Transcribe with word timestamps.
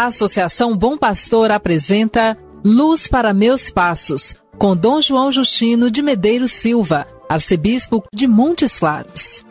A 0.00 0.06
Associação 0.06 0.74
Bom 0.74 0.96
Pastor 0.96 1.50
apresenta 1.50 2.34
Luz 2.64 3.06
para 3.06 3.34
Meus 3.34 3.68
Passos, 3.68 4.34
com 4.56 4.74
Dom 4.74 4.98
João 4.98 5.30
Justino 5.30 5.90
de 5.90 6.00
Medeiros 6.00 6.52
Silva, 6.52 7.06
arcebispo 7.28 8.02
de 8.10 8.26
Montes 8.26 8.78
Claros. 8.78 9.44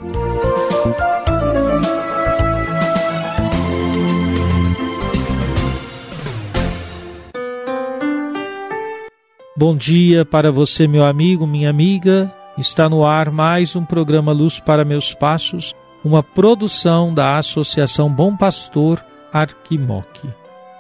Bom 9.56 9.76
dia 9.78 10.26
para 10.26 10.52
você, 10.52 10.88
meu 10.88 11.06
amigo, 11.06 11.46
minha 11.46 11.70
amiga. 11.70 12.34
Está 12.58 12.90
no 12.90 13.06
ar 13.06 13.30
mais 13.30 13.76
um 13.76 13.86
programa 13.86 14.32
Luz 14.32 14.60
para 14.60 14.84
Meus 14.84 15.14
Passos, 15.14 15.76
uma 16.04 16.24
produção 16.24 17.14
da 17.14 17.38
Associação 17.38 18.12
Bom 18.12 18.36
Pastor 18.36 19.06
Arquimoc. 19.32 20.28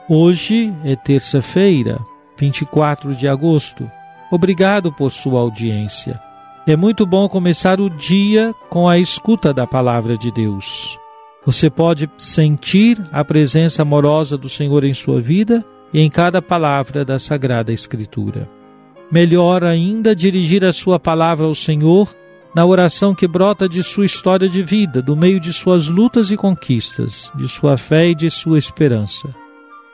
Hoje 0.09 0.73
é 0.83 0.95
terça-feira, 0.95 1.99
24 2.37 3.15
de 3.15 3.27
agosto. 3.27 3.89
Obrigado 4.31 4.91
por 4.91 5.11
sua 5.11 5.39
audiência. 5.39 6.19
É 6.67 6.75
muito 6.75 7.05
bom 7.05 7.27
começar 7.27 7.79
o 7.79 7.89
dia 7.89 8.53
com 8.69 8.87
a 8.87 8.97
escuta 8.97 9.53
da 9.53 9.65
palavra 9.65 10.17
de 10.17 10.31
Deus. 10.31 10.99
Você 11.45 11.69
pode 11.69 12.09
sentir 12.17 13.01
a 13.11 13.23
presença 13.23 13.81
amorosa 13.81 14.37
do 14.37 14.49
Senhor 14.49 14.83
em 14.83 14.93
sua 14.93 15.21
vida 15.21 15.65
e 15.93 15.99
em 15.99 16.09
cada 16.09 16.41
palavra 16.41 17.03
da 17.03 17.17
Sagrada 17.17 17.71
Escritura. 17.71 18.49
Melhor 19.11 19.63
ainda 19.63 20.15
dirigir 20.15 20.63
a 20.63 20.71
sua 20.71 20.99
palavra 20.99 21.47
ao 21.47 21.55
Senhor 21.55 22.13
na 22.53 22.65
oração 22.65 23.13
que 23.13 23.27
brota 23.27 23.69
de 23.69 23.83
sua 23.83 24.05
história 24.05 24.49
de 24.49 24.63
vida, 24.63 25.01
do 25.01 25.15
meio 25.15 25.39
de 25.39 25.53
suas 25.53 25.87
lutas 25.87 26.31
e 26.31 26.37
conquistas, 26.37 27.31
de 27.35 27.47
sua 27.47 27.77
fé 27.77 28.09
e 28.09 28.15
de 28.15 28.29
sua 28.29 28.57
esperança. 28.57 29.29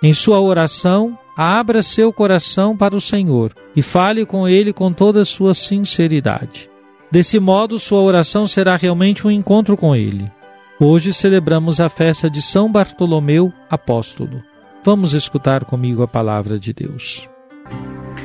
Em 0.02 0.14
sua 0.14 0.40
oração, 0.40 1.18
abra 1.36 1.82
seu 1.82 2.14
coração 2.14 2.76
para 2.76 2.96
o 2.96 3.02
Senhor 3.02 3.52
e 3.76 3.82
fale 3.82 4.26
com 4.26 4.48
Ele 4.48 4.72
com 4.72 4.92
toda 4.94 5.22
a 5.22 5.26
sua 5.26 5.54
sinceridade. 5.54 6.70
Desse 7.12 7.40
modo, 7.40 7.80
sua 7.80 8.02
oração 8.02 8.48
será 8.48 8.76
realmente 8.76 9.26
um 9.26 9.32
encontro 9.32 9.78
com 9.78 9.96
Ele. 9.96 10.32
Hoje 10.80 11.14
celebramos 11.14 11.80
a 11.80 11.90
festa 11.90 12.30
de 12.30 12.42
São 12.42 12.70
Bartolomeu 12.72 13.52
Apóstolo. 13.70 14.44
Vamos 14.84 15.14
escutar 15.14 15.66
comigo 15.66 16.04
a 16.04 16.08
palavra 16.08 16.60
de 16.60 16.74
Deus. 16.74 17.28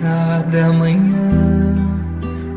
Cada 0.01 0.73
manhã 0.73 1.70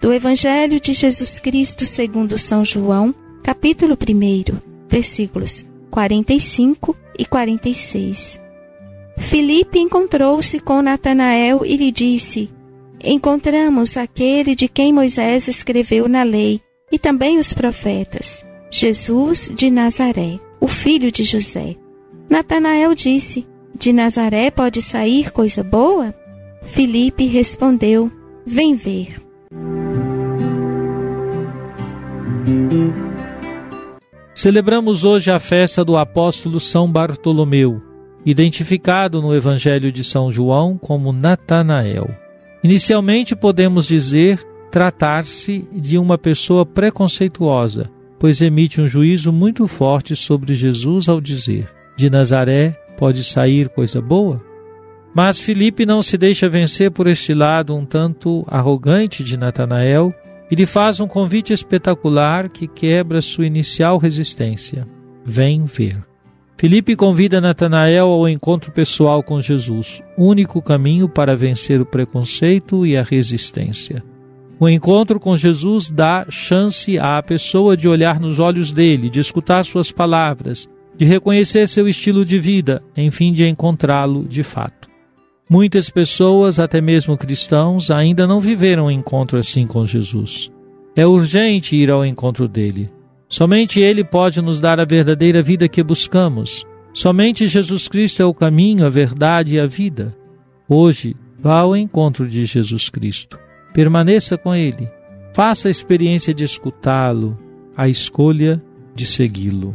Do 0.00 0.12
Evangelho 0.12 0.78
de 0.78 0.92
Jesus 0.92 1.40
Cristo 1.40 1.84
segundo 1.84 2.38
São 2.38 2.64
João, 2.64 3.12
capítulo 3.42 3.94
1, 3.94 4.56
versículos 4.88 5.66
45 5.90 6.96
e 7.18 7.24
46. 7.24 8.40
Filipe 9.18 9.80
encontrou-se 9.80 10.60
com 10.60 10.80
Natanael 10.80 11.66
e 11.66 11.76
lhe 11.76 11.90
disse: 11.90 12.48
Encontramos 13.02 13.96
aquele 13.96 14.54
de 14.54 14.68
quem 14.68 14.92
Moisés 14.92 15.48
escreveu 15.48 16.08
na 16.08 16.22
lei 16.22 16.60
e 16.92 16.98
também 16.98 17.36
os 17.36 17.52
profetas, 17.52 18.46
Jesus 18.70 19.50
de 19.52 19.68
Nazaré, 19.68 20.38
o 20.60 20.68
filho 20.68 21.10
de 21.10 21.24
José. 21.24 21.74
Natanael 22.30 22.94
disse: 22.94 23.44
De 23.74 23.92
Nazaré 23.92 24.48
pode 24.52 24.80
sair 24.80 25.32
coisa 25.32 25.64
boa? 25.64 26.14
Filipe 26.62 27.26
respondeu: 27.26 28.12
Vem 28.46 28.76
ver. 28.76 29.27
Celebramos 34.34 35.04
hoje 35.04 35.30
a 35.30 35.40
festa 35.40 35.84
do 35.84 35.96
apóstolo 35.96 36.60
São 36.60 36.90
Bartolomeu, 36.90 37.82
identificado 38.24 39.20
no 39.20 39.34
Evangelho 39.34 39.90
de 39.90 40.04
São 40.04 40.30
João 40.30 40.78
como 40.78 41.12
Natanael. 41.12 42.08
Inicialmente 42.62 43.34
podemos 43.34 43.88
dizer 43.88 44.40
tratar-se 44.70 45.66
de 45.72 45.98
uma 45.98 46.16
pessoa 46.16 46.64
preconceituosa, 46.64 47.90
pois 48.18 48.40
emite 48.40 48.80
um 48.80 48.86
juízo 48.86 49.32
muito 49.32 49.66
forte 49.66 50.14
sobre 50.14 50.54
Jesus 50.54 51.08
ao 51.08 51.20
dizer: 51.20 51.68
De 51.96 52.08
Nazaré 52.08 52.70
pode 52.96 53.24
sair 53.24 53.68
coisa 53.68 54.00
boa? 54.00 54.40
Mas 55.14 55.40
Felipe 55.40 55.84
não 55.84 56.00
se 56.00 56.16
deixa 56.16 56.48
vencer 56.48 56.90
por 56.92 57.06
este 57.06 57.34
lado 57.34 57.74
um 57.74 57.84
tanto 57.84 58.44
arrogante 58.46 59.24
de 59.24 59.36
Natanael 59.36 60.14
e 60.50 60.54
lhe 60.54 60.66
faz 60.66 61.00
um 61.00 61.06
convite 61.06 61.52
espetacular 61.52 62.48
que 62.48 62.66
quebra 62.66 63.20
sua 63.20 63.46
inicial 63.46 63.98
resistência. 63.98 64.86
Vem 65.24 65.64
ver. 65.64 65.98
Felipe 66.56 66.96
convida 66.96 67.40
Natanael 67.40 68.08
ao 68.08 68.28
encontro 68.28 68.72
pessoal 68.72 69.22
com 69.22 69.40
Jesus, 69.40 70.02
único 70.16 70.60
caminho 70.60 71.08
para 71.08 71.36
vencer 71.36 71.80
o 71.80 71.86
preconceito 71.86 72.84
e 72.84 72.96
a 72.96 73.02
resistência. 73.02 74.02
O 74.58 74.68
encontro 74.68 75.20
com 75.20 75.36
Jesus 75.36 75.88
dá 75.88 76.26
chance 76.28 76.98
à 76.98 77.22
pessoa 77.22 77.76
de 77.76 77.88
olhar 77.88 78.18
nos 78.18 78.40
olhos 78.40 78.72
dele, 78.72 79.08
de 79.08 79.20
escutar 79.20 79.64
suas 79.64 79.92
palavras, 79.92 80.68
de 80.96 81.04
reconhecer 81.04 81.68
seu 81.68 81.86
estilo 81.86 82.24
de 82.24 82.40
vida, 82.40 82.82
enfim, 82.96 83.32
de 83.32 83.46
encontrá-lo 83.46 84.24
de 84.24 84.42
fato. 84.42 84.87
Muitas 85.48 85.88
pessoas, 85.88 86.60
até 86.60 86.80
mesmo 86.80 87.16
cristãos, 87.16 87.90
ainda 87.90 88.26
não 88.26 88.38
viveram 88.38 88.86
um 88.86 88.90
encontro 88.90 89.38
assim 89.38 89.66
com 89.66 89.86
Jesus. 89.86 90.50
É 90.94 91.06
urgente 91.06 91.74
ir 91.74 91.90
ao 91.90 92.04
encontro 92.04 92.46
dele. 92.46 92.90
Somente 93.30 93.80
ele 93.80 94.04
pode 94.04 94.42
nos 94.42 94.60
dar 94.60 94.78
a 94.78 94.84
verdadeira 94.84 95.42
vida 95.42 95.68
que 95.68 95.82
buscamos. 95.82 96.66
Somente 96.92 97.46
Jesus 97.46 97.88
Cristo 97.88 98.22
é 98.22 98.26
o 98.26 98.34
caminho, 98.34 98.84
a 98.84 98.90
verdade 98.90 99.54
e 99.54 99.60
a 99.60 99.66
vida. 99.66 100.14
Hoje, 100.68 101.16
vá 101.38 101.60
ao 101.60 101.76
encontro 101.76 102.28
de 102.28 102.44
Jesus 102.44 102.90
Cristo. 102.90 103.38
Permaneça 103.72 104.36
com 104.36 104.54
ele. 104.54 104.90
Faça 105.32 105.68
a 105.68 105.70
experiência 105.70 106.34
de 106.34 106.44
escutá-lo, 106.44 107.38
a 107.76 107.88
escolha 107.88 108.62
de 108.94 109.06
segui-lo. 109.06 109.74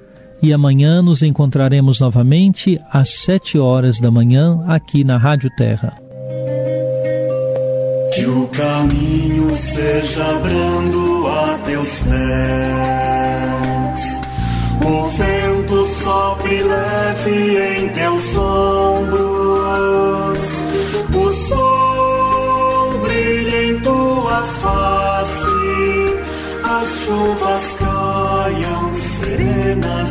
e 0.41 0.53
amanhã 0.53 1.01
nos 1.01 1.21
encontraremos 1.21 1.99
novamente 1.99 2.79
às 2.91 3.09
sete 3.09 3.57
horas 3.57 3.99
da 3.99 4.09
manhã 4.09 4.63
aqui 4.67 5.03
na 5.03 5.17
Rádio 5.17 5.49
Terra. 5.55 5.93
Que 8.13 8.25
o 8.25 8.47
caminho 8.47 9.55
seja 9.55 10.39
brando 10.39 11.27
a 11.27 11.57
teus 11.59 11.99
pés, 11.99 13.21
o 14.85 15.11
confia 17.21 17.79
em 17.79 17.89
teus 17.89 18.35
ombros. 18.35 18.50